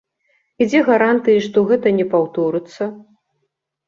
[0.63, 2.89] І дзе гарантыі, што гэта не паўторыцца?